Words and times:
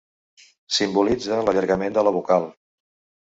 Simbolitza 0.77 1.37
l'allargament 1.49 1.95
de 1.99 2.05
la 2.09 2.13
vocal. 2.17 2.47